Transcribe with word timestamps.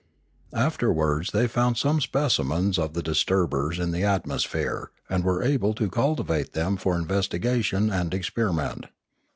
Afterwards 0.55 1.29
they 1.29 1.45
found 1.47 1.77
some 1.77 2.01
specimens 2.01 2.79
of 2.79 2.93
the 2.95 3.03
disturbers 3.03 3.77
in 3.77 3.91
the 3.91 4.03
atmosphere, 4.03 4.89
and 5.07 5.23
were 5.23 5.43
able 5.43 5.75
to 5.75 5.91
cultivate 5.91 6.53
them 6.53 6.75
for 6.75 6.97
investigation 6.97 7.91
and 7.91 8.11
experiment. 8.11 8.87